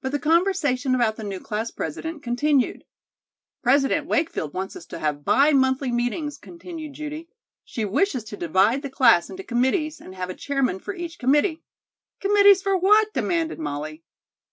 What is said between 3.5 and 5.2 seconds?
"President Wakefield wants us to